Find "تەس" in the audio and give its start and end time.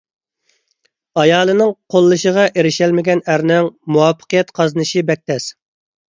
5.33-5.47